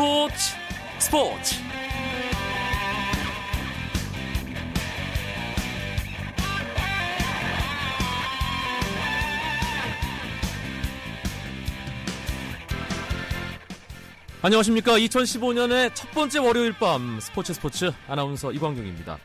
[0.00, 0.34] 스포츠
[0.98, 1.54] 스포츠.
[14.40, 14.92] 안녕하십니까.
[14.92, 17.92] 2015년의 첫 번째 월요일 밤 스포츠 스포츠.
[18.08, 19.18] 아나운서 이광경입니다.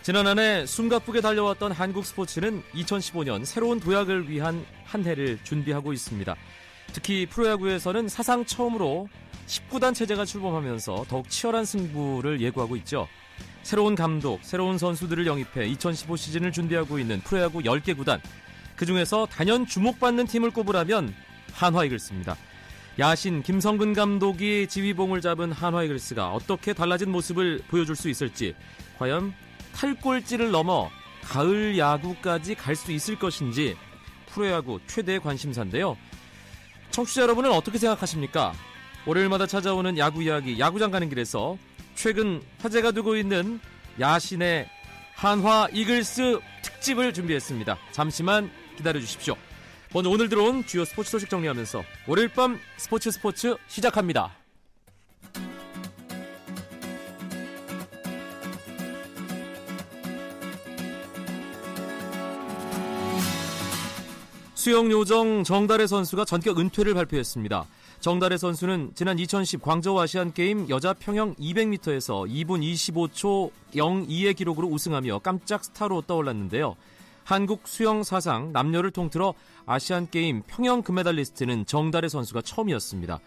[0.00, 6.34] 지난 한해 숨가쁘게 달려왔던 한국 스포츠는 2015년 새로운 도약을 위한 한 해를 준비하고 있습니다.
[6.94, 9.08] 특히 프로야구에서는 사상 처음으로
[9.46, 13.08] 19단 체제가 출범하면서 더욱 치열한 승부를 예고하고 있죠.
[13.62, 18.20] 새로운 감독, 새로운 선수들을 영입해 2015 시즌을 준비하고 있는 프로야구 10개 구단.
[18.76, 21.14] 그 중에서 단연 주목받는 팀을 꼽으라면
[21.52, 22.36] 한화 이글스입니다.
[22.98, 28.54] 야신 김성근 감독이 지휘봉을 잡은 한화 이글스가 어떻게 달라진 모습을 보여줄 수 있을지,
[28.98, 29.34] 과연
[29.74, 30.90] 탈꼴찌를 넘어
[31.22, 33.76] 가을 야구까지 갈 수 있을 것인지
[34.26, 35.96] 프로야구 최대의 관심사인데요.
[36.90, 38.52] 청취자 여러분은 어떻게 생각하십니까?
[39.06, 41.58] 월요일마다 찾아오는 야구 이야기, 야구장 가는 길에서
[41.94, 43.60] 최근 화제가 되고 있는
[44.00, 44.68] 야신의
[45.14, 47.78] 한화 이글스 특집을 준비했습니다.
[47.92, 49.36] 잠시만 기다려 주십시오.
[49.92, 54.32] 먼저 오늘 들어온 주요 스포츠 소식 정리하면서 월요일 밤 스포츠 스포츠 시작합니다.
[64.54, 67.66] 수영 요정 정달의 선수가 전격 은퇴를 발표했습니다.
[68.04, 75.64] 정달의 선수는 지난 2010 광저우 아시안게임 여자 평영 200m에서 2분 25초 02의 기록으로 우승하며 깜짝
[75.64, 76.76] 스타로 떠올랐는데요.
[77.24, 79.32] 한국 수영 사상 남녀를 통틀어
[79.64, 83.20] 아시안게임 평영 금메달리스트는 정달의 선수가 처음이었습니다.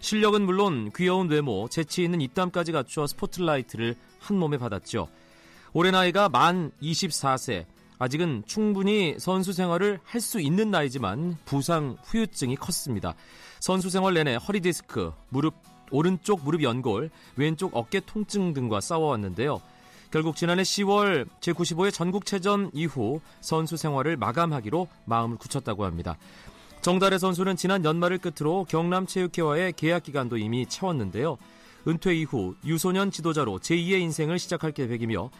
[0.00, 5.08] 실력은 물론 귀여운 외모, 재치 있는 입담까지 갖추어 스포트라이트를 한 몸에 받았죠.
[5.72, 7.64] 올해 나이가 만 24세,
[7.98, 13.14] 아직은 충분히 선수 생활을 할 수 있는 나이지만 부상 후유증이 컸습니다.
[13.60, 15.54] 선수 생활 내내 허리 디스크, 무릎
[15.90, 19.60] 오른쪽 무릎 연골, 왼쪽 어깨 통증 등과 싸워왔는데요.
[20.10, 26.16] 결국 지난해 10월 제95회 전국체전 이후 선수 생활을 마감하기로 마음을 굳혔다고 합니다.
[26.82, 31.38] 정달의 선수는 지난 연말을 끝으로 경남체육회와의 계약 기간도 이미 채웠는데요.
[31.86, 35.30] 은퇴 이후 유소년 지도자로 제2의 인생을 시작할 계획이며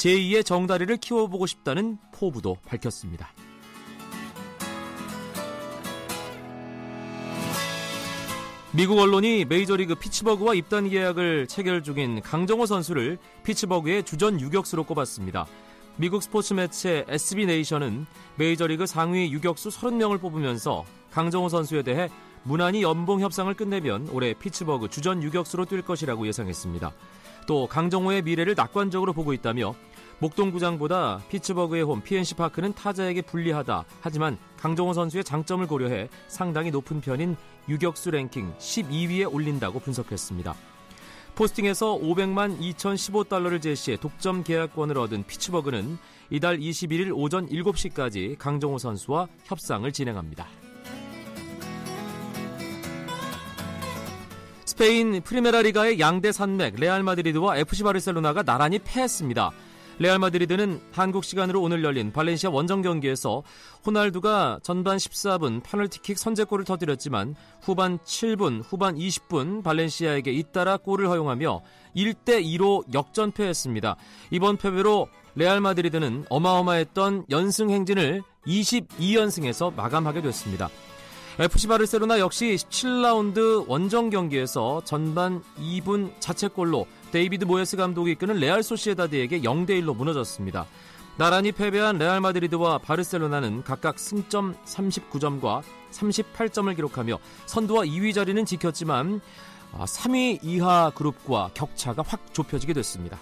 [0.00, 3.28] 제2의 정다리를 키워보고 싶다는 포부도 밝혔습니다.
[8.72, 15.46] 미국 언론이 메이저리그 피츠버그와 입단 계약을 체결 중인 강정호 선수를 피츠버그의 주전 유격수로 꼽았습니다.
[15.96, 18.06] 미국 스포츠 매체 SB 네이션은
[18.36, 22.08] 메이저리그 상위 유격수 30명을 뽑으면서 강정호 선수에 대해
[22.44, 26.92] 무난히 연봉 협상을 끝내면 올해 피츠버그 주전 유격수로 뛸 것이라고 예상했습니다.
[27.46, 29.74] 또 강정호의 미래를 낙관적으로 보고 있다며
[30.20, 33.84] 목동구장보다 피츠버그의 홈 PNC 파크는 타자에게 불리하다.
[34.00, 37.36] 하지만 강정호 선수의 장점을 고려해 상당히 높은 편인
[37.68, 40.54] 유격수 랭킹 12위에 올린다고 분석했습니다.
[41.34, 45.98] 포스팅에서 500만 2015달러를 제시해 독점 계약권을 얻은 피츠버그는
[46.28, 50.46] 이달 21일 오전 7시까지 강정호 선수와 협상을 진행합니다.
[54.66, 59.50] 스페인 프리메라 리가의 양대 산맥 레알 마드리드와 FC 바르셀로나가 나란히 패했습니다.
[60.00, 63.42] 레알 마드리드는 한국 시간으로 오늘 열린 발렌시아 원정 경기에서
[63.84, 71.60] 호날두가 전반 14분 페널티킥 선제골을 터뜨렸지만 후반 7분, 후반 20분 발렌시아에게 잇따라 골을 허용하며
[71.94, 73.96] 1대 2로 역전패했습니다.
[74.30, 80.70] 이번 패배로 레알 마드리드는 어마어마했던 연승 행진을 22연승에서 마감하게 됐습니다.
[81.40, 89.40] FC 바르셀로나 역시 17라운드 원정 경기에서 전반 2분 자책골로 데이비드 모예스 감독이 이끄는 레알 소시에다드에게
[89.40, 90.66] 0대 1로 무너졌습니다.
[91.16, 95.62] 나란히 패배한 레알 마드리드와 바르셀로나는 각각 승점 39점과
[95.92, 99.22] 38점을 기록하며 선두와 2위 자리는 지켰지만
[99.72, 103.18] 3위 아, 이하 그룹과 격차가 확 좁혀지게 됐습니다.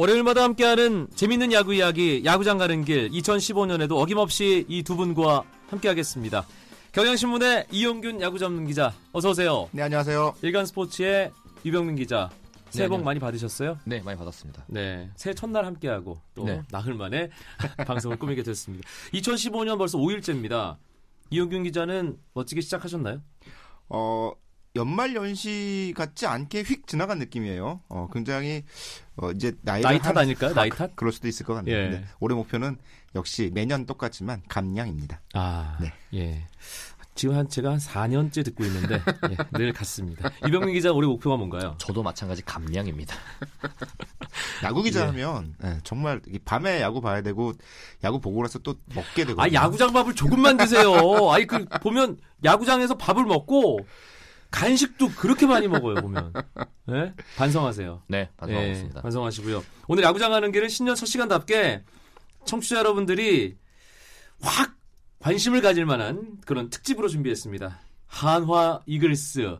[0.00, 6.46] 월요일마다 함께하는 재밌는 야구 이야기, 야구장 가는 길 2015년에도 어김없이 이 두 분과 함께하겠습니다.
[6.92, 9.68] 경향신문의 이용균 야구 전문 기자, 어서 오세요.
[9.72, 10.36] 네, 안녕하세요.
[10.40, 11.30] 일간 스포츠의
[11.66, 12.30] 유병민 기자.
[12.70, 13.76] 새해 복 네, 많이 받으셨어요?
[13.84, 14.64] 네, 많이 받았습니다.
[14.68, 15.10] 네.
[15.16, 16.62] 새해 첫날 함께하고 또 네.
[16.70, 17.28] 나흘 만에
[17.86, 18.88] 방송을 꾸미게 됐습니다.
[19.12, 20.78] 2015년 벌써 5일째입니다.
[21.28, 23.20] 이용균 기자는 멋지게 시작하셨나요?
[23.90, 24.32] 어,
[24.76, 27.80] 연말 연시 같지 않게 휙 지나간 느낌이에요.
[27.88, 28.64] 어, 굉장히
[29.16, 30.54] 어, 이제 나이 나이 탓 아닐까요?
[30.54, 30.94] 나이 탓?
[30.94, 31.76] 그럴 수도 있을 것 같네요.
[31.76, 31.88] 예.
[31.88, 32.04] 네.
[32.20, 32.78] 올해 목표는
[33.14, 35.20] 역시 매년 똑같지만 감량입니다.
[35.34, 35.92] 아, 네.
[36.14, 36.46] 예.
[37.16, 40.30] 지금 한 제가 한 4년째 듣고 있는데 예, 늘 같습니다.
[40.46, 41.74] 이병민 기자 올해 목표가 뭔가요?
[41.78, 43.14] 저도 마찬가지 감량입니다.
[44.62, 47.52] 야구 기자 하면 예, 정말 밤에 야구 봐야 되고
[48.04, 49.42] 야구 보고 나서 또 먹게 되고.
[49.42, 50.92] 아 야구장 밥을 조금만 드세요.
[51.30, 53.80] 아니 그 보면 야구장에서 밥을 먹고
[54.50, 56.32] 간식도 그렇게 많이 먹어요 보면.
[56.86, 57.14] 네?
[57.36, 58.02] 반성하세요.
[58.08, 58.98] 네, 반성하겠습니다.
[58.98, 59.62] 예, 반성하시고요.
[59.88, 61.84] 오늘 야구장 가는 길은 신년 첫 시간답게
[62.44, 63.56] 청취자 여러분들이
[64.40, 64.74] 확
[65.20, 67.78] 관심을 가질 만한 그런 특집으로 준비했습니다.
[68.06, 69.58] 한화 이글스.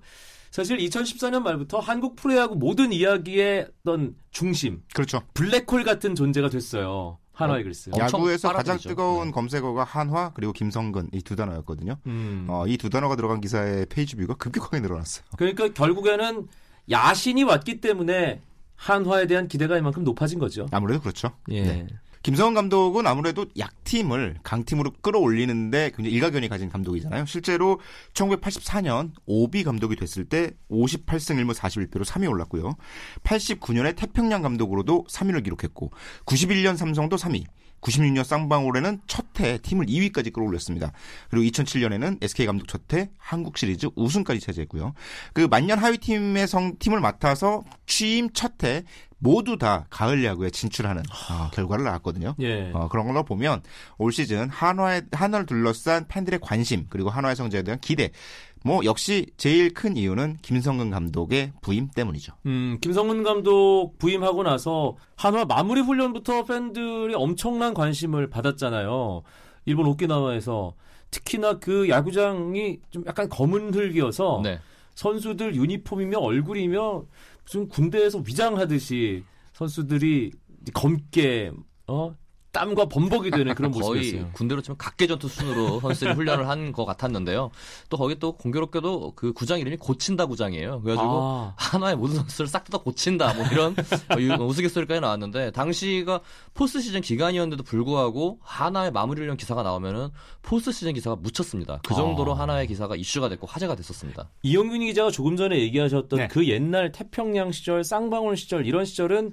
[0.51, 5.23] 사실 2014년 말부터 한국 프로야구 모든 이야기의 어떤 중심, 그렇죠.
[5.35, 7.19] 블랙홀 같은 존재가 됐어요.
[7.41, 7.91] 한화 어, 이글스.
[7.93, 8.89] 엄청 야구에서 가장 빨아들이죠.
[8.91, 9.33] 뜨거운 네.
[9.33, 11.97] 검색어가 한화 그리고 김성근 이 두 단어였거든요.
[12.07, 12.47] 음.
[12.49, 15.25] 어, 이 두 단어가 들어간 기사의 페이지 뷰가 급격하게 늘어났어요.
[15.37, 16.49] 그러니까 결국에는
[16.91, 18.41] 야신이 왔기 때문에
[18.77, 20.67] 한화에 대한 기대가 이만큼 높아진 거죠.
[20.73, 21.31] 아무래도 그렇죠.
[21.51, 21.63] 예.
[21.63, 21.87] 네.
[22.22, 27.25] 김성원 감독은 아무래도 약팀을 강팀으로 끌어올리는데 굉장히 일가견이 가진 감독이잖아요.
[27.25, 27.81] 실제로
[28.12, 32.76] 1984년 오비 감독이 됐을 때 58승 1무 41패로 3위 올랐고요.
[33.25, 35.93] 89년에 태평양 감독으로도 3위를 기록했고
[36.26, 37.44] 91년 삼성도 3위.
[37.81, 40.93] 96년 쌍방울에는 첫 해 팀을 2위까지 끌어올렸습니다.
[41.31, 44.93] 그리고 2007년에는 SK 감독 첫 해 한국 시리즈 우승까지 차지했고요.
[45.32, 48.82] 그 만년 하위 팀의 성 팀을 맡아서 취임 첫 해
[49.23, 52.35] 모두 다 가을 야구에 진출하는 어, 결과를 낳았거든요.
[52.41, 52.71] 예.
[52.73, 53.62] 어, 그런 걸로 보면
[53.99, 58.11] 올 시즌 한화의 한화를 둘러싼 팬들의 관심 그리고 한화의 성적에 대한 기대
[58.65, 62.35] 뭐 역시 제일 큰 이유는 김성근 감독의 부임 때문이죠.
[62.47, 69.23] 음, 김성근 감독 부임하고 나서 한화 마무리 훈련부터 팬들이 엄청난 관심을 받았잖아요.
[69.65, 70.75] 일본 오키나와에서
[71.11, 74.61] 특히나 그 야구장이 좀 약간 검은 흙이어서 네.
[74.95, 77.05] 선수들 유니폼이며 얼굴이며
[77.45, 79.25] 무슨 군대에서 위장하듯이
[79.55, 80.33] 선수들이
[80.75, 81.53] 검게
[81.87, 82.15] 어
[82.52, 84.31] 땀과 범벅이 되는 그런 거의 모습이었어요.
[84.32, 87.50] 군대로 치면 각계전투 순으로 선수들이 훈련을 한 것 같았는데요.
[87.88, 90.82] 또 거기 또 공교롭게도 그 구장 이름이 고친다 구장이에요.
[90.82, 93.75] 그래가지고 아, 한화의 모든 선수를 싹 다 고친다 뭐 이런
[94.41, 96.20] 어, 우스갯소리까지 나왔는데 당시가
[96.55, 100.11] 포스트 시즌 기간이었는데도 불구하고 한화의 마무리 훈련 기사가 나오면은
[100.43, 101.81] 포스트 시즌 기사가 묻혔습니다.
[101.87, 102.41] 그 정도로 아.
[102.41, 104.29] 한화의 기사가 이슈가 됐고 화제가 됐었습니다.
[104.43, 106.29] 이용균 기자가 조금 전에 얘기하셨던 네.
[106.29, 109.32] 그 옛날 태평양 시절, 쌍방울 시절 이런 시절은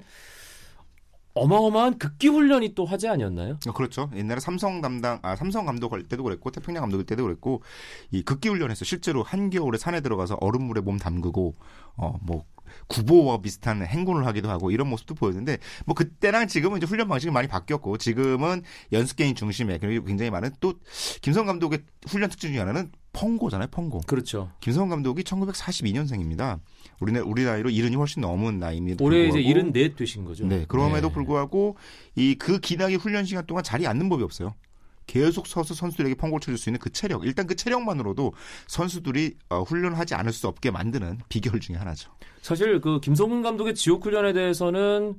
[1.37, 3.59] 어마어마한 극기 훈련이 또 화제 아니었나요?
[3.67, 4.09] 어, 그렇죠.
[4.15, 7.61] 옛날에 삼성 담당, 아, 삼성 감독 할 때도 그랬고, 태평양 감독일 때도 그랬고,
[8.11, 11.55] 이 극기 훈련에서 실제로 한겨울에 산에 들어가서 얼음물에 몸 담그고,
[11.97, 12.43] 어, 뭐,
[12.87, 17.47] 구보와 비슷한 행군을 하기도 하고 이런 모습도 보였는데 뭐 그때랑 지금은 이제 훈련 방식이 많이
[17.47, 18.61] 바뀌었고 지금은
[18.91, 20.73] 연습 게임 중심에 그리고 굉장히 많은 또
[21.21, 24.51] 김성 감독의 훈련 특징 중에 하나는 펑고잖아요 펑고 그렇죠.
[24.59, 26.59] 김성원 감독이 1942년생입니다
[26.99, 30.45] 우리 나 우리 나이로 이른이 훨씬 넘은 나이입니다 올해 이제 74 되신 거죠.
[30.47, 31.13] 네, 그럼에도 네.
[31.13, 31.77] 불구하고
[32.15, 34.53] 이 그 기나기 훈련 시간 동안 자리에 앉는 법이 없어요.
[35.05, 38.33] 계속 서서 선수들에게 펑고를 쳐줄 수 있는 그 체력, 일단 그 체력만으로도
[38.67, 42.11] 선수들이 어, 훈련을 하지 않을 수 없게 만드는 비결 중에 하나죠.
[42.41, 45.15] 사실 그 김성근 감독의 지옥 훈련에 대해서는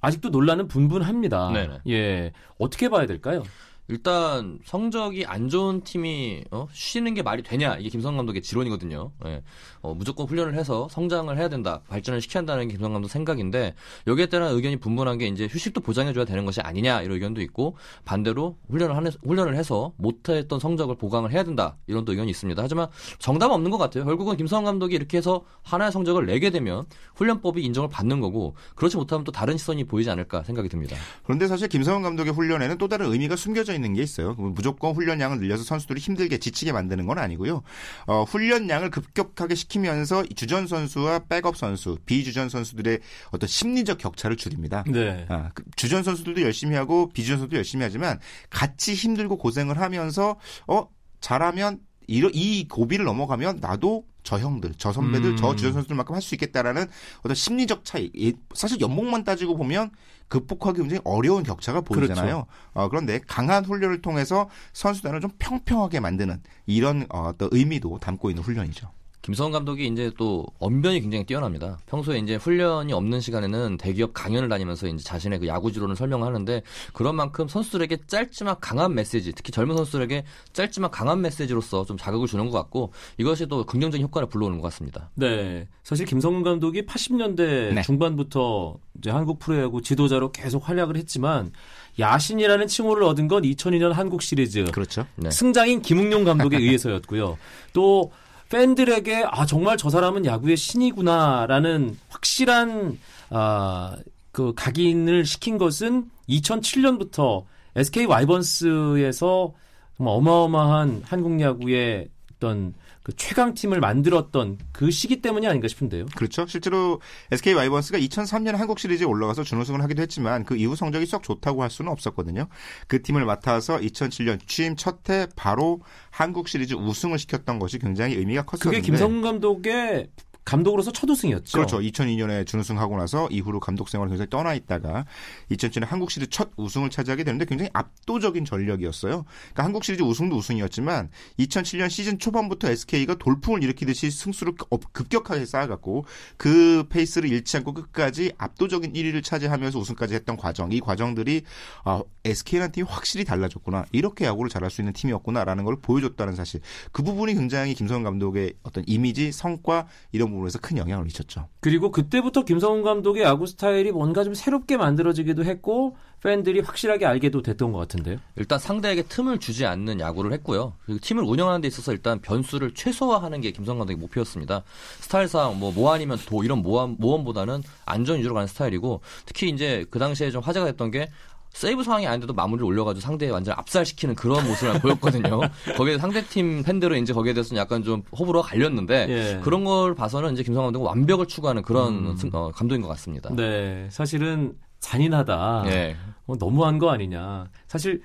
[0.00, 1.52] 아직도 논란은 분분합니다.
[1.52, 1.78] 네네.
[1.88, 2.32] 예.
[2.58, 3.44] 어떻게 봐야 될까요?
[3.90, 6.68] 일단 성적이 안 좋은 팀이 어?
[6.72, 9.10] 쉬는 게 말이 되냐 이게 김성 감독의 지론이거든요.
[9.26, 9.42] 예.
[9.82, 13.74] 어, 무조건 훈련을 해서 성장을 해야 된다, 발전을 시켜야 한다는 게 김성 감독 생각인데
[14.06, 18.58] 여기에 따른 의견이 분분한 게 이제 휴식도 보장해줘야 되는 것이 아니냐 이런 의견도 있고 반대로
[18.68, 22.62] 훈련을 하 훈련을 해서 못했던 성적을 보강을 해야 된다 이런 또 의견이 있습니다.
[22.62, 22.86] 하지만
[23.18, 24.04] 정답 없는 것 같아요.
[24.04, 26.84] 결국은 김성 감독이 이렇게 해서 하나의 성적을 내게 되면
[27.16, 30.96] 훈련법이 인정을 받는 거고 그렇지 못하면 또 다른 시선이 보이지 않을까 생각이 듭니다.
[31.24, 34.34] 그런데 사실 김성원 감독의 훈련에는 또 다른 의미가 숨겨져 있는 게 있어요.
[34.34, 37.62] 무조건 훈련량을 늘려서 선수들이 힘들게 지치게 만드는 건 아니고요.
[38.06, 44.84] 어, 훈련량을 급격하게 시키면서 주전 선수와 백업 선수, 비주전 선수들의 어떤 심리적 격차를 줄입니다.
[44.86, 45.26] 네.
[45.28, 48.18] 아, 그 주전 선수들도 열심히 하고 비주전 선수도 열심히 하지만
[48.50, 50.86] 같이 힘들고 고생을 하면서 어
[51.20, 55.36] 잘하면 이, 이 고비를 넘어가면 나도 저 형들, 저 선배들, 음.
[55.36, 56.86] 저 주전 선수들만큼 할 수 있겠다라는
[57.20, 58.10] 어떤 심리적 차이.
[58.14, 59.90] 이- 사실 연봉만 따지고 보면
[60.30, 62.46] 극복하기 굉장히 어려운 격차가 보이잖아요.
[62.72, 68.42] 어, 그런데 강한 훈련을 통해서 선수단을 좀 평평하게 만드는 이런 어, 어떤 의미도 담고 있는
[68.42, 68.88] 훈련이죠.
[69.22, 71.78] 김성원 감독이 이제 또 언변이 굉장히 뛰어납니다.
[71.86, 76.62] 평소에 이제 훈련이 없는 시간에는 대기업 강연을 다니면서 이제 자신의 그 야구 지론을 설명하는데
[76.94, 80.24] 그런 만큼 선수들에게 짧지만 강한 메시지, 특히 젊은 선수들에게
[80.54, 85.10] 짧지만 강한 메시지로서 좀 자극을 주는 것 같고 이것이 또 긍정적인 효과를 불러오는 것 같습니다.
[85.14, 85.68] 네.
[85.82, 87.82] 사실 김성근 감독이 80년대 네.
[87.82, 91.52] 중반부터 이제 한국 프로야구 지도자로 계속 활약을 했지만
[91.98, 95.06] 야신이라는 칭호를 얻은 건 2002년 한국 시리즈 그렇죠.
[95.16, 95.30] 네.
[95.30, 97.36] 승장인 김웅용 감독에 의해서였고요.
[97.74, 98.12] 또
[98.50, 102.98] 팬들에게 아 정말 저 사람은 야구의 신이구나라는 확실한
[103.30, 107.44] 아그 각인을 시킨 것은 2007년부터
[107.76, 109.52] SK 와이번스에서
[109.98, 116.06] 어마어마한 한국 야구의 어떤 그 최강 팀을 만들었던 그 시기 때문이 아닌가 싶은데요.
[116.14, 116.46] 그렇죠.
[116.46, 117.00] 실제로
[117.32, 121.70] SK 와이번스가 2003년 한국 시리즈에 올라가서 준우승을 하기도 했지만 그 이후 성적이 썩 좋다고 할
[121.70, 122.48] 수는 없었거든요.
[122.86, 125.80] 그 팀을 맡아서 2007년 취임 첫 해 바로
[126.10, 130.08] 한국 시리즈 우승을 시켰던 것이 굉장히 의미가 컸었는데 그게 김성근 감독의
[130.44, 131.58] 감독으로서 첫 우승이었죠.
[131.58, 131.78] 그렇죠.
[131.78, 135.04] 2002년에 준우승하고 나서 이후로 감독 생활을 굉장히 떠나 있다가
[135.50, 139.24] 2007년 한국 시리즈 첫 우승을 차지하게 되는데 굉장히 압도적인 전력이었어요.
[139.24, 144.54] 그러니까 한국 시리즈 우승도 우승이었지만 2007년 시즌 초반부터 SK가 돌풍을 일으키듯이 승수를
[144.92, 146.04] 급격하게 쌓아갔고
[146.36, 150.72] 그 페이스를 잃지 않고 끝까지 압도적인 1위를 차지하면서 우승까지 했던 과정.
[150.72, 151.42] 이 과정들이
[151.84, 153.84] 아, SK라는 팀이 확실히 달라졌구나.
[153.92, 156.60] 이렇게 야구를 잘할 수 있는 팀이었구나라는 걸 보여줬다는 사실.
[156.92, 161.48] 그 부분이 굉장히 김성현 감독의 어떤 이미지, 성과 이런 부분에서 큰 영향을 미쳤죠.
[161.60, 167.72] 그리고 그때부터 김성훈 감독의 야구 스타일이 뭔가 좀 새롭게 만들어지기도 했고 팬들이 확실하게 알게도 됐던
[167.72, 168.18] 것 같은데요.
[168.36, 170.74] 일단 상대에게 틈을 주지 않는 야구를 했고요.
[170.84, 174.62] 그리고 팀을 운영하는 데 있어서 일단 변수를 최소화하는 게 김성훈 감독의 목표였습니다.
[175.00, 180.30] 스타일상 뭐 모아니면 도 이런 모험, 모험보다는 안전 위주로 가는 스타일이고 특히 이제 그 당시에
[180.30, 181.10] 좀 화제가 됐던 게
[181.52, 185.40] 세이브 상황이 아닌데도 마무리를 올려가지고 상대에 완전 압살시키는 그런 모습을 보였거든요.
[185.76, 189.40] 거기에 상대팀 팬들은 이제 거기에 대해서는 약간 좀 호불호가 갈렸는데 예.
[189.42, 192.30] 그런 걸 봐서는 이제 김성환 감독은 완벽을 추구하는 그런 음.
[192.32, 193.34] 어, 감독인 것 같습니다.
[193.34, 195.64] 네, 사실은 잔인하다.
[195.66, 195.96] 예.
[196.26, 197.48] 어, 너무한 거 아니냐.
[197.66, 198.02] 사실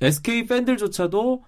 [0.00, 1.42] SK 팬들조차도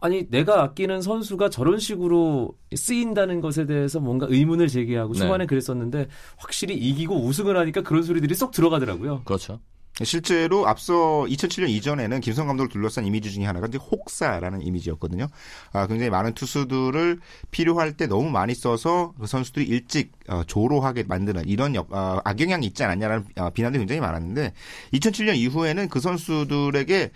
[0.00, 5.18] 아니 내가 아끼는 선수가 저런 식으로 쓰인다는 것에 대해서 뭔가 의문을 제기하고 네.
[5.18, 5.46] 초반에 네.
[5.46, 6.06] 그랬었는데
[6.36, 9.22] 확실히 이기고 우승을 하니까 그런 소리들이 쏙 들어가더라고요.
[9.24, 9.58] 그렇죠.
[10.04, 10.94] 실제로 앞서
[11.28, 15.26] 2007년 이전에는 김성 감독을 둘러싼 이미지 중에 하나가 이제 혹사라는 이미지였거든요.
[15.72, 21.48] 아, 굉장히 많은 투수들을 필요할 때 너무 많이 써서 그 선수들이 일찍 어, 조로하게 만드는
[21.48, 24.52] 이런 역, 어, 악영향이 있지 않았냐라는 어, 비난도 굉장히 많았는데
[24.92, 27.10] 2007년 이후에는 그 선수들에게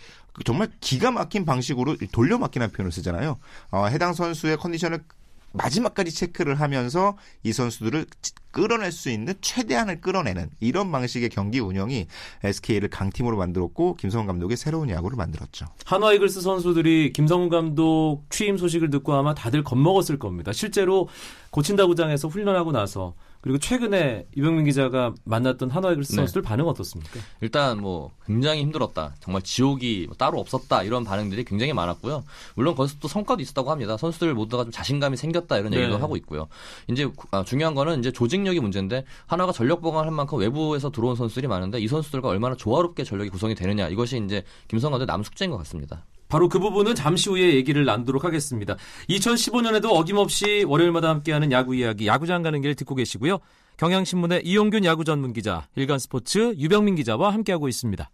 [0.45, 3.39] 정말 기가 막힌 방식으로 돌려막기라는 표현을 쓰잖아요.
[3.71, 5.05] 어, 해당 선수의 컨디션을
[5.53, 8.07] 마지막까지 체크를 하면서 이 선수들을
[8.51, 12.07] 끌어낼 수 있는 최대한을 끌어내는 이런 방식의 경기 운영이
[12.45, 15.67] SK를 강팀으로 만들었고 김성훈 감독의 새로운 야구를 만들었죠.
[15.87, 20.53] 한화 이글스 선수들이 김성훈 감독 취임 소식을 듣고 아마 다들 겁먹었을 겁니다.
[20.53, 21.09] 실제로
[21.51, 26.17] 고친다구장에서 훈련하고 나서 그리고 최근에 이병민 기자가 만났던 한화 이글스 네.
[26.17, 27.19] 선수들 반응 어떻습니까?
[27.41, 29.17] 일단 뭐 굉장히 힘들었다.
[29.19, 30.85] 정말 지옥이 뭐 따로 없었다.
[30.85, 32.23] 이런 반응들이 굉장히 많았고요.
[32.55, 33.97] 물론 거기서 또 성과도 있었다고 합니다.
[33.97, 36.01] 선수들 모두가 좀 자신감이 생겼다 이런 얘기도 네.
[36.01, 36.47] 하고 있고요.
[36.89, 41.49] 이제 아, 중요한 거는 이제 조직력이 문제인데 하나가 전력 보강을 한 만큼 외부에서 들어온 선수들이
[41.49, 46.05] 많은데 이 선수들과 얼마나 조화롭게 전력이 구성이 되느냐 이것이 이제 김성환의 남 숙제인 것 같습니다.
[46.33, 48.77] 바로 그 부분은 잠시 후에 얘기를 나누도록 하겠습니다.
[49.11, 53.39] 2015년에도 어김없이 월요일마다 함께하는 야구 이야기, 야구장 가는 길 듣고 계시고요.
[53.77, 58.11] 경향신문의 이용균 야구 전문 기자, 일간스포츠 유병민 기자와 함께하고 있습니다.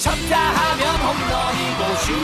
[0.00, 2.14] 쳤다 하면 홈런이고 슛,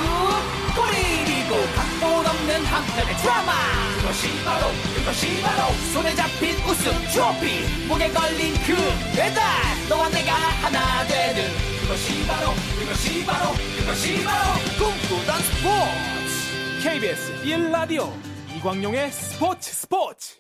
[0.75, 3.53] 골이고 각본 없는 한편의 드라마.
[4.01, 4.67] 그것이 바로,
[4.97, 8.75] 그것이 바로 손에 잡힌 우승 트로피, 목에 걸린 그
[9.17, 9.41] 배달.
[9.89, 18.09] 너와 내가 하나 되는 그것이 바로 그것이 바로 그것이 바로 꿈꾸던 스포츠 KBS 1라디오
[18.57, 20.37] 이광용의 스포츠 스포츠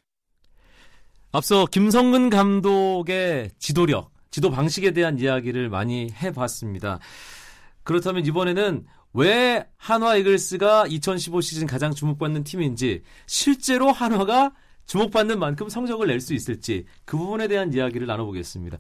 [1.32, 7.00] 앞서 김성근 감독의 지도력, 지도 방식에 대한 이야기를 많이 해봤습니다.
[7.82, 14.52] 그렇다면 이번에는 왜 한화 이글스가 2015 시즌 가장 주목받는 팀인지 실제로 한화가
[14.86, 18.78] 주목받는 만큼 성적을 낼 수 있을지 그 부분에 대한 이야기를 나눠보겠습니다.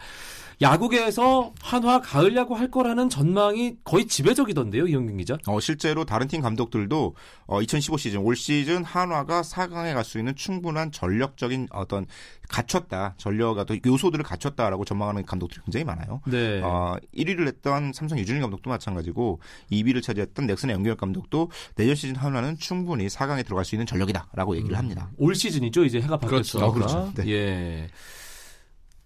[0.60, 5.38] 야구계에서 한화 가을 야구 할 거라는 전망이 거의 지배적이던데요, 이영균 기자.
[5.46, 7.14] 어, 실제로 다른 팀 감독들도
[7.46, 12.06] 어, 2015 시즌 올 시즌 한화가 4강에 갈 수 있는 충분한 전력적인 어떤
[12.48, 13.56] 갖췄다 전력
[13.86, 16.20] 요소들을 갖췄다라고 전망하는 감독들이 굉장히 많아요.
[16.26, 16.60] 네.
[16.60, 19.40] 어, 1위를 했던 삼성 유준일 감독도 마찬가지고
[19.70, 24.74] 2위를 차지했던 넥슨의 연결 감독도 내년 시즌 한화는 충분히 4강에 들어갈 수 있는 전력이다라고 얘기를
[24.76, 24.78] 음.
[24.78, 25.08] 합니다.
[25.12, 26.72] 음, 올 시즌이죠, 이제 해가 바뀌었으니까.
[26.72, 26.96] 그렇죠.
[26.96, 27.22] 어, 그렇죠.
[27.22, 27.30] 네.
[27.30, 27.88] 예.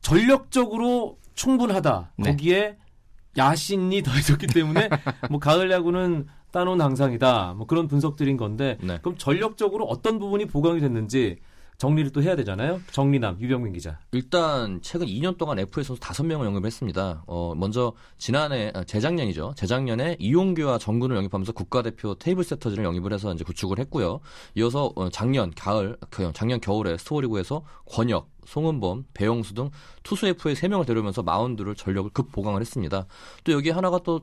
[0.01, 2.13] 전력적으로 충분하다.
[2.19, 2.31] 네.
[2.31, 2.77] 거기에
[3.39, 4.89] 야신이 더해졌기 때문에
[5.31, 7.55] 뭐 가을 야구는 따놓은 항상이다.
[7.57, 8.99] 뭐 그런 분석들인 건데 네.
[9.03, 11.39] 그럼 전력적으로 어떤 부분이 보강이 됐는지
[11.79, 12.81] 정리를 또 해야 되잖아요.
[12.91, 13.99] 정리남 유병민 기자.
[14.13, 17.25] 일단 최근 2년 동안 FA 선수 5명을 영입했습니다.
[17.27, 19.55] 어, 먼저 지난해 아, 재작년이죠.
[19.57, 24.21] 재작년에 이용규와 정근을 영입하면서 국가대표 테이블 세터즈를 영입을 해서 이제 구축을 했고요.
[24.55, 29.71] 이어서 어, 작년 가을 그 작년 겨울에 스토리구에서 권혁 송은범, 배영수 등
[30.03, 33.07] 투수 F의 3명을 데려오면서 마운드를 전력을 급 보강을 했습니다.
[33.45, 34.21] 또 여기 하나가 또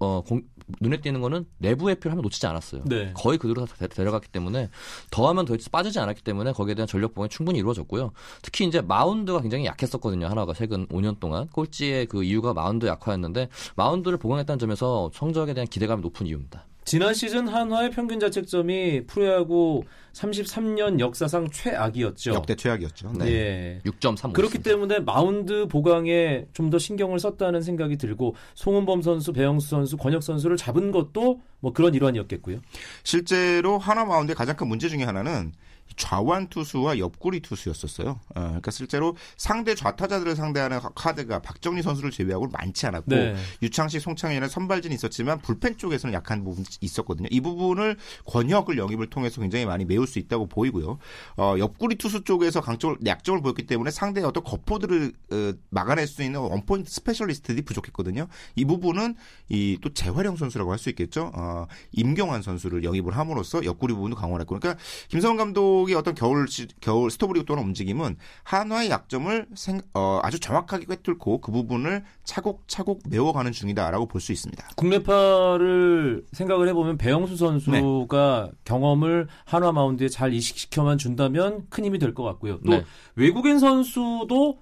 [0.00, 0.42] 어, 공,
[0.80, 2.82] 눈에 띄는 거는 내부 회피를 한번 놓치지 않았어요.
[2.86, 3.12] 네.
[3.14, 4.68] 거의 그대로 다 데, 려갔기 때문에
[5.10, 8.12] 더하면 더해서 빠지지 않았기 때문에 거기에 대한 전력 보강이 충분히 이루어졌고요.
[8.42, 10.26] 특히 이제 마운드가 굉장히 약했었거든요.
[10.26, 16.02] 한화가 최근 5년 동안 꼴찌의 그 이유가 마운드 약화였는데 마운드를 보강했다는 점에서 성적에 대한 기대감이
[16.02, 16.66] 높은 이유입니다.
[16.86, 22.32] 지난 시즌 한화의 평균 자책점이 프로야구 33년 역사상 최악이었죠.
[22.32, 23.12] 역대 최악이었죠.
[23.18, 23.26] 네.
[23.26, 23.80] 예.
[23.84, 24.32] 6.3.
[24.32, 30.22] 그렇기 때문에 마운드 보강에 좀 더 신경을 썼다는 생각이 들고 송은범 선수, 배영수 선수, 권혁
[30.22, 32.60] 선수를 잡은 것도 뭐 그런 일환이었겠고요.
[33.02, 35.52] 실제로 한화 마운드의 가장 큰 문제 중에 하나는
[35.96, 38.08] 좌완 투수와 옆구리 투수였었어요.
[38.10, 43.36] 어, 그러니까 실제로 상대 좌타자들을 상대하는 카드가 박정진 선수를 제외하고 많지 않았고 네.
[43.62, 47.28] 유창식, 송창현의 선발진이 있었지만 불펜 쪽에서는 약한 부분이 있었거든요.
[47.30, 50.98] 이 부분을 권혁을 영입을 통해서 굉장히 많이 메울 수 있다고 보이고요.
[51.36, 56.40] 어, 옆구리 투수 쪽에서 강점을 약점을 보였기 때문에 상대의 어떤 거포들을 어, 막아낼 수 있는
[56.40, 58.26] 원포인트 스페셜리스트들이 부족했거든요.
[58.56, 59.14] 이 부분은
[59.48, 61.32] 이 또 재활용 선수라고 할 수 있겠죠.
[61.34, 66.66] 어, 임경환 선수를 영입을 함으로써 옆구리 부분도 강화했고, 그러니까 김성원 감독 의 어떤 겨울 시-
[66.80, 73.52] 겨울 스토브리그 또는 움직임은 한화의 약점을 생- 어, 아주 정확하게 꿰뚫고 그 부분을 차곡차곡 메워가는
[73.52, 74.68] 중이다라고 볼 수 있습니다.
[74.76, 82.22] 국내파를 생각을 해보면 배영수 선수가 경험을 한화 마운드에 잘 이식시켜만 준다면 큰 힘이 될 것
[82.24, 82.58] 같고요.
[82.64, 82.84] 또 네.
[83.14, 84.58] 외국인 선수도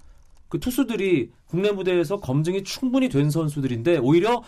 [0.49, 4.43] 그 투수들이 국내 무대에서 검증이 충분히 된 선수들인데 오히려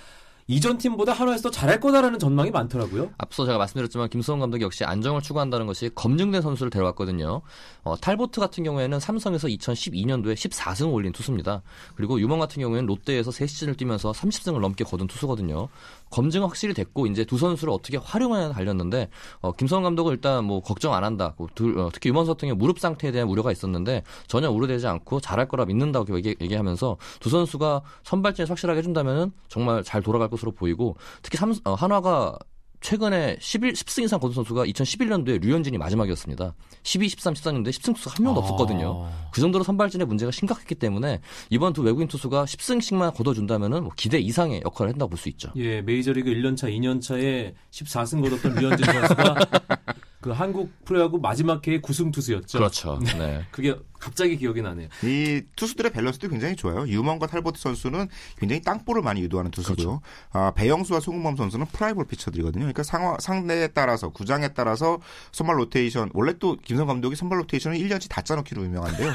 [0.48, 3.10] 이전 팀보다 한화에서 더 잘할 거다라는 전망이 많더라고요.
[3.18, 7.42] 앞서 제가 말씀드렸지만 김수원 감독이 역시 안정을 추구한다는 것이 검증된 선수를 데려왔거든요.
[7.82, 11.62] 어, 탈보트 같은 경우에는 삼성에서 2012년도에 14승을 올린 투수입니다.
[11.96, 15.68] 그리고 유먼 같은 경우에는 롯데에서 3시즌을 뛰면서 30승을 넘게 거둔 투수거든요.
[16.10, 19.08] 검증은 확실히 됐고 이제 두 선수를 어떻게 활용하냐 달렸는데
[19.40, 21.34] 어, 김성원 감독은 일단 뭐 걱정 안 한다.
[21.36, 25.20] 그 둘, 어, 특히 유먼 같은 경우 무릎 상태에 대한 우려가 있었는데 전혀 우려되지 않고
[25.20, 30.96] 잘할 거라 믿는다고 얘기, 얘기하면서 두 선수가 선발진에 확실하게 해준다면은 정말 잘 돌아갈 것으로 보이고
[31.22, 32.38] 특히 삼, 어, 한화가
[32.80, 36.54] 최근에 11, 10승 이상 거둔 선수가 2011년도에 류현진이 마지막이었습니다.
[36.82, 39.04] 12, 13, 14년도에 10승 투수가 한 명도 없었거든요.
[39.06, 39.30] 아.
[39.32, 44.62] 그 정도로 선발진의 문제가 심각했기 때문에 이번 두 외국인 투수가 10승씩만 거둬준다면은 뭐 기대 이상의
[44.64, 45.50] 역할을 한다고 볼 수 있죠.
[45.56, 49.34] 예, 메이저리그 1년차, 2년차에 14승 거뒀던 류현진 선수가
[50.20, 52.58] 그 한국 프로야구 마지막 해의 9승 투수였죠.
[52.58, 52.98] 그렇죠.
[53.16, 53.42] 네.
[53.52, 54.88] 그게 갑자기 기억이 나네요.
[55.04, 56.86] 이 투수들의 밸런스도 굉장히 좋아요.
[56.86, 60.00] 유먼과 탈보트 선수는 굉장히 땅볼을 많이 유도하는 투수고요.
[60.32, 62.62] 아, 배영수와 송은범 선수는 플라이볼 피처들이거든요.
[62.62, 64.98] 그러니까 상황, 상대에 따라서 구장에 따라서
[65.32, 69.12] 선발 로테이션 원래 또 김성근 감독이 선발 로테이션을 1년치 다 짜놓기로 유명한데요.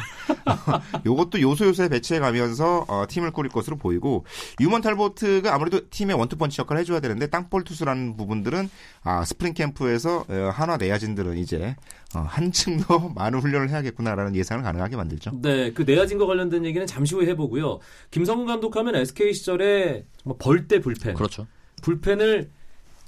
[1.06, 4.26] 요것도 요소 요소에 배치해 가면서 어, 팀을 꾸릴 것으로 보이고
[4.60, 8.70] 유먼 탈보트가 아무래도 팀의 원투펀치 역할을 해줘야 되는데 땅볼 투수라는 부분들은
[9.04, 11.76] 아, 스프링 캠프에서 어, 한화 내야진들은 이제
[12.16, 15.32] 어, 한층 더 많은 훈련을 해야겠구나라는 예상을 가능하게 만들죠.
[15.42, 17.80] 네, 그 내야진과 관련된 얘기는 잠시 후에 해보고요.
[18.12, 21.48] 김성근 감독하면 SK 시절에 정말 벌떼 불펜, 그렇죠.
[21.82, 22.50] 불펜을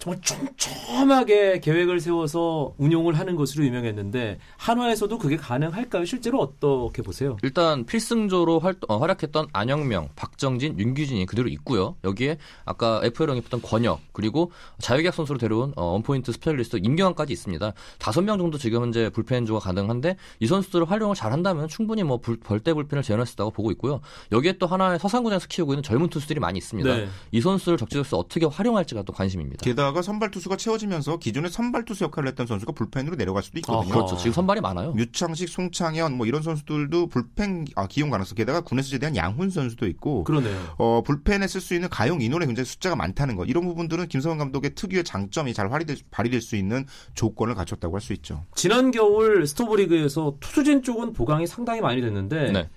[0.04, 6.04] 정말 촘촘하게 계획을 세워서 운용을 하는 것으로 유명했는데 한화에서도 그게 가능할까요?
[6.04, 7.38] 실제로 어떻게 보세요?
[7.42, 11.96] 일단 필승조로 활, 어, 활약했던 안영명, 박정진, 윤규진이 그대로 있고요.
[12.04, 17.72] 여기에 아까 FA 영입했던 권혁 그리고 자유계약 선수로 데려온 어, 원포인트 스페셜리스트 임경완까지 있습니다.
[17.98, 22.74] 다섯 명 정도 지금 현재 불펜조가 가능한데 이 선수들을 활용을 잘한다면 충분히 뭐 불- 벌떼
[22.74, 24.02] 불펜을 재현할 수 있다고 보고 있고요.
[24.34, 26.94] 여기에 또 하나의 서산구장에서 키우고 있는 젊은 투수들이 많이 있습니다.
[26.94, 27.08] 네.
[27.32, 29.64] 이 선수를 적재적소 어떻게 활용할지가 또 관심입니다.
[29.64, 33.82] 게다가 선발 투수가 채워지면서 기존에 선발 투수 역할을 했던 선수가 불펜으로 내려갈 수도 있거든요.
[33.94, 33.94] 아하.
[33.94, 34.18] 그렇죠.
[34.18, 34.94] 지금 선발이 많아요.
[34.98, 40.24] 유창식, 송창현 뭐 이런 선수들도 불펜 아, 기용 가능성 게다가 군에서 제대한 양훈 선수도 있고
[40.24, 40.58] 그러네요.
[40.78, 44.76] 어, 불펜에 쓸 수 있는 가용 인원의 굉장히 숫자가 많다는 것 이런 부분들은 김성원 감독의
[44.76, 48.44] 특유의 장점이 잘 발휘될, 발휘될 수 있는 조건을 갖췄다고 할 수 있죠.
[48.54, 52.70] 지난 겨울 스토브리그에서 투수진 쪽은 보강이 상당히 많이 됐는데 네.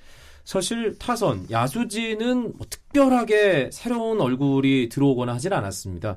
[0.44, 6.16] 사실 타선 야수진은 뭐 특별하게 새로운 얼굴이 들어오거나 하진 않았습니다.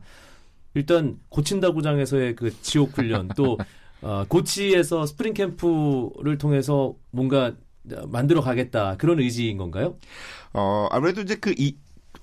[0.73, 3.57] 일단 고친다 구장에서의 그 지옥 훈련 또
[4.01, 7.53] 어, 고치에서 스프링 캠프를 통해서 뭔가
[8.07, 9.95] 만들어 가겠다 그런 의지인 건가요?
[10.53, 11.75] 어, 아무래도 이제 그 이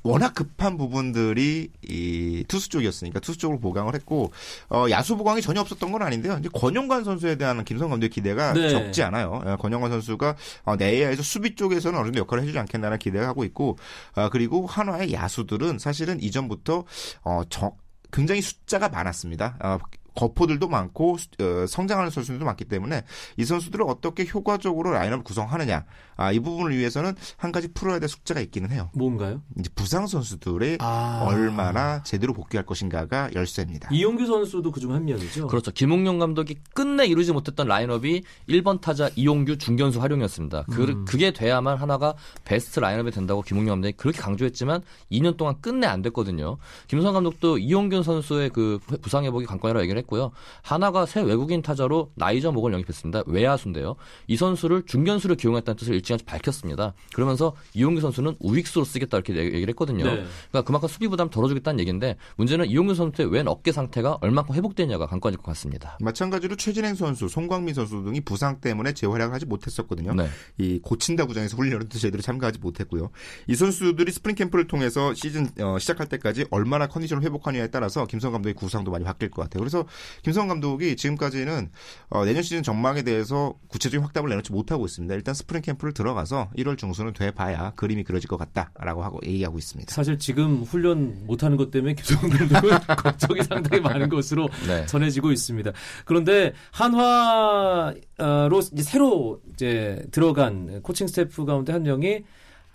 [0.03, 4.31] 워낙 급한 부분들이 이 투수 쪽이었으니까 투수 쪽으로 보강을 했고
[4.69, 6.37] 어, 야수 보강이 전혀 없었던 건 아닌데요.
[6.39, 8.69] 이제 권영관 선수에 대한 김성 감독의 기대가 네.
[8.69, 9.43] 적지 않아요.
[9.47, 13.79] 예, 권영관 선수가 어, 내야에서 수비 쪽에서는 어느 정도 역할을 해주지 않겠나라는 기대가 하고 있고
[14.15, 16.85] 아, 그리고 한화의 야수들은 사실은 이전부터
[17.25, 17.73] 어, 저-
[18.17, 19.59] 굉장히 숫자가 많았습니다.
[19.63, 19.79] 어,
[20.17, 23.05] 거포들도 많고 수- 어, 성장하는 선수들도 많기 때문에
[23.37, 25.85] 이 선수들을 어떻게 효과적으로 라인업을 구성하느냐
[26.19, 28.89] 아, 이 부분을 위해서는 한 가지 풀어야 될 숙제가 있기는 해요.
[28.95, 29.43] 뭔가요?
[29.59, 31.25] 이제 부상 선수들이 아.
[31.29, 33.91] 얼마나 제대로 복귀할 것인가가 열쇠입니다.
[33.93, 35.47] 이용규 선수도 그중 한 명이죠.
[35.49, 35.71] 그렇죠.
[35.73, 40.65] 김웅용 감독이 끝내 이루지 못했던 라인업이 1번 타자 이용규 중견수 활용이었습니다.
[40.73, 41.05] 그, 음.
[41.05, 44.81] 그게 돼야만 하나가 베스트 라인업이 된다고 김웅용 감독이 그렇게 강조했지만
[45.13, 46.57] 2년 동안 끝내 안 됐거든요.
[46.89, 50.31] 김성 감독도 이용균 선수의 그 부상 회복이 관건이라고 얘기를 했고 요.
[50.63, 53.25] 하나가 새 외국인 타자로 나이저 목을 영입했습니다.
[53.27, 53.97] 외야수인데요.
[54.29, 56.95] 이 선수를 중견수를 기용했다는 뜻을 일찌감치 밝혔습니다.
[57.15, 60.05] 그러면서 이용규 선수는 우익수로 쓰겠다 이렇게 얘기를 했거든요.
[60.05, 60.25] 네.
[60.51, 65.39] 그러니까 그만큼 수비 부담 덜어주겠다는 얘기인데 문제는 이용규 선수의 왼 어깨 상태가 얼마큼 회복되냐가 관건일
[65.39, 65.99] 것 같습니다.
[66.01, 70.15] 마찬가지로 최진행 선수, 송광민 선수 등이 부상 때문에 제 활약을 하지 못했었거든요.
[70.15, 70.29] 네.
[70.59, 73.11] 이 고친다 구장에서 훈련도 제대로 참가하지 못했고요.
[73.49, 78.55] 이 선수들이 스프링 캠프를 통해서 시즌 어, 시작할 때까지 얼마나 컨디션을 회복하느냐에 따라서 김성근 감독의
[78.55, 79.61] 구상도 많이 바뀔 것 같아요.
[79.61, 79.87] 그래서
[80.23, 81.71] 김성근 감독이 지금까지는
[82.09, 85.15] 어, 내년 시즌 전망에 대해서 구체적인 확답을 내놓지 못하고 있습니다.
[85.15, 89.93] 일단 스프링 캠프를 들어가서 1월 중순은 돼봐야 그림이 그려질 것 같다라고 하고 얘기하고 있습니다.
[89.93, 94.87] 사실 지금 훈련 못하는 것 때문에 김성근 감독은 걱정이 상당히 많은 것으로 네.
[94.87, 95.73] 전해지고 있습니다.
[96.05, 102.25] 그런데 한화로 이제 새로 이제 들어간 코칭 스태프 가운데 한 명이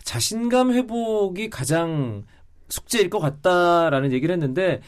[0.03, 2.25] 자신감 회복이 가장
[2.69, 4.81] 숙제일 것 같다라는 얘기를 했는데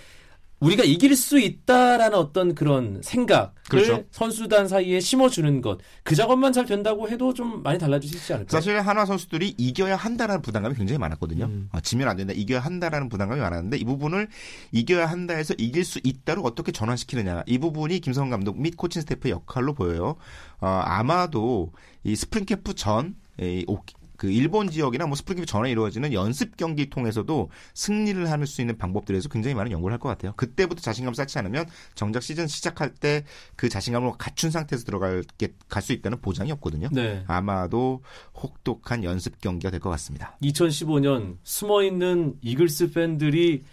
[0.63, 4.04] 우리가 이길 수 있다라는 어떤 그런 생각을 그렇죠.
[4.12, 8.49] 선수단 사이에 심어주는 것 그 작업만 잘 된다고 해도 좀 많이 달라지지 않을까요?
[8.60, 11.45] 사실 한화 선수들이 이겨야 한다라는 부담감이 굉장히 많았거든요.
[11.45, 11.69] 음.
[11.71, 14.28] 어, 지면 안 된다, 이겨야 한다라는 부담감이 많았는데 이 부분을
[14.71, 19.73] 이겨야 한다해서 이길 수 있다로 어떻게 전환시키느냐 이 부분이 김성근 감독 및 코칭 스태프의 역할로
[19.73, 20.15] 보여요.
[20.60, 21.71] 어, 아마도
[22.04, 23.80] 이 스프링 캠프 전 이, 오-
[24.23, 28.77] 그 일본 지역이나 뭐 스프링 캠프 전에 이루어지는 연습 경기 통해서도 승리를 할 수 있는
[28.77, 30.31] 방법들에서 굉장히 많은 연구를 할 것 같아요.
[30.38, 33.25] 그때부터 자신감 쌓지 않으면 정작 시즌 시작할 때
[33.57, 35.25] 그 자신감을 갖춘 상태에서 들어갈
[35.67, 36.88] 갈수 있다는 보장이 없거든요.
[36.93, 37.25] 네.
[37.27, 38.01] 아마도
[38.33, 40.38] 혹독한 연습 경기가 될 것 같습니다.
[40.41, 43.63] 2015년 숨어 있는 이글스 팬들이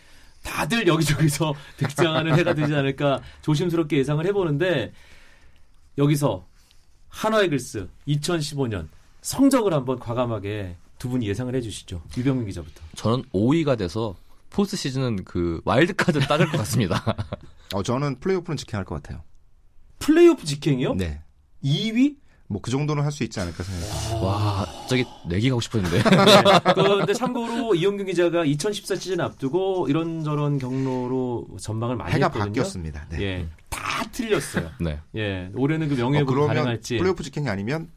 [0.42, 4.92] 다들 여기저기서 등장하는 해가 되지 않을까 조심스럽게 예상을 해보는데
[5.96, 6.44] 여기서
[7.08, 8.88] 한화 이글스 2015년
[9.22, 12.02] 성적을 한번 과감하게 두 분이 예상을 해주시죠.
[12.16, 12.83] 유병민 기자부터.
[12.96, 14.14] 저는 5위가 돼서
[14.50, 17.02] 포스트 시즌은 그 와일드 카드 따를 것 같습니다.
[17.74, 19.22] 어, 저는 플레이오프는 직행할 것 같아요.
[19.98, 20.94] 플레이오프 직행이요?
[20.94, 21.20] 네.
[21.62, 22.16] 2위?
[22.48, 24.24] 뭐 그 정도는 할 수 있지 않을까 생각해요.
[24.26, 26.02] 와, 저기 내기 가고 싶었는데.
[26.74, 32.46] 그런데 참고로 이용균 기자가 2014 시즌 앞두고 이런저런 경로로 전망을 많이 해가 했거든요.
[32.46, 33.06] 바뀌었습니다.
[33.11, 33.22] 네.
[33.22, 34.68] 예, 다 틀렸어요.
[34.80, 34.98] 네.
[35.14, 36.96] 예, 올해는 그 어, 명예회복 그러면 가능할지.
[36.98, 37.88] 플레이오프 직행이 아니면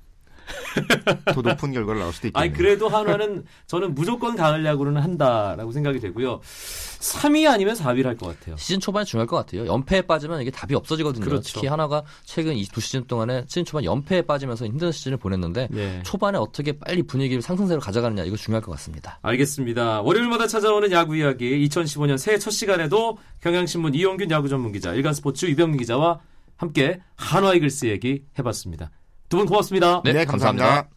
[1.33, 2.41] 더 높은 결과를 나올 수도 있겠네요.
[2.49, 6.39] 아니 그래도 한화는 저는 무조건 가을 야구는 한다라고 생각이 되고요.
[6.43, 8.55] 3위 아니면 4위를 할 것 같아요.
[8.57, 9.65] 시즌 초반에 중요할 것 같아요.
[9.65, 11.25] 연패에 빠지면 이게 답이 없어지거든요.
[11.25, 11.53] 그렇죠.
[11.55, 16.01] 특히 하나가 최근 이 두 시즌 동안에 시즌 초반 연패에 빠지면서 힘든 시즌을 보냈는데 예.
[16.03, 19.19] 초반에 어떻게 빨리 분위기를 상승세로 가져가느냐 이거 중요할 것 같습니다.
[19.21, 20.01] 알겠습니다.
[20.01, 25.77] 월요일마다 찾아오는 야구 이야기 2015년 새해 첫 시간에도 경향신문 이용균 야구 전문 기자, 일간스포츠 유병민
[25.79, 26.19] 기자와
[26.55, 28.89] 함께 한화 이글스 얘기 해봤습니다.
[29.33, 29.99] 두 분 고맙습니다.
[30.03, 30.87] 네, 네, 감사합니다.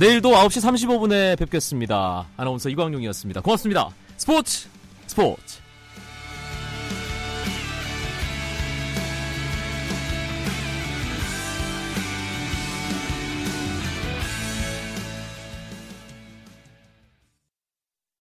[0.00, 2.26] 내일도 9시 35분에 뵙겠습니다.
[2.38, 3.42] 아나운서 이광용이었습니다.
[3.42, 3.90] 고맙습니다.
[4.16, 4.66] 스포츠
[5.06, 5.61] 스포츠